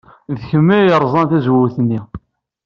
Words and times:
D 0.33 0.37
kemm 0.49 0.67
ay 0.75 0.83
yerẓan 0.87 1.25
tazewwut-nni. 1.29 1.99